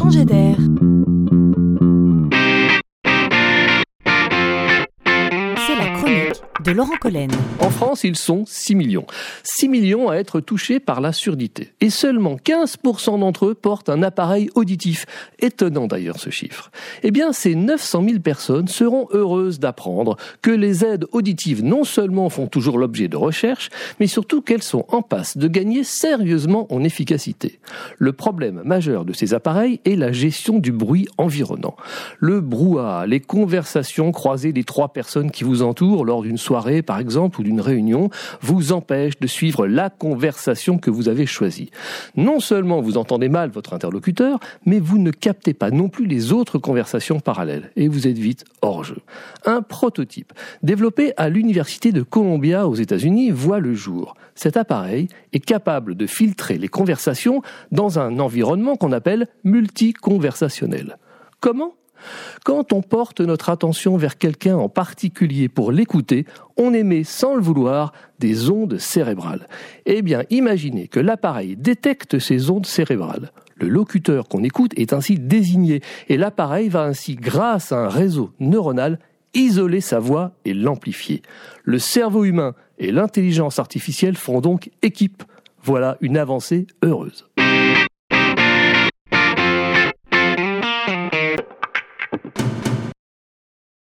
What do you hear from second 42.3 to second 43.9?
seulement vous entendez mal votre